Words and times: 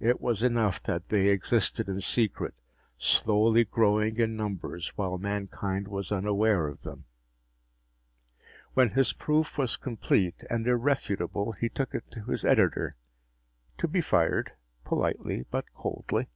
It 0.00 0.20
was 0.20 0.42
enough 0.42 0.82
that 0.82 1.08
they 1.08 1.28
existed 1.28 1.88
in 1.88 2.02
secret, 2.02 2.52
slowly 2.98 3.64
growing 3.64 4.18
in 4.18 4.36
numbers 4.36 4.88
while 4.94 5.16
mankind 5.16 5.88
was 5.88 6.12
unaware 6.12 6.68
of 6.68 6.82
them. 6.82 7.06
When 8.74 8.90
his 8.90 9.14
proof 9.14 9.56
was 9.56 9.78
complete 9.78 10.44
and 10.50 10.66
irrefutable, 10.66 11.52
he 11.52 11.70
took 11.70 11.94
it 11.94 12.04
to 12.10 12.24
his 12.24 12.44
editor 12.44 12.96
to 13.78 13.88
be 13.88 14.02
fired, 14.02 14.52
politely 14.84 15.46
but 15.50 15.72
coldly. 15.72 16.28